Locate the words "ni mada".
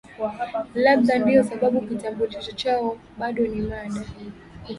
3.47-4.05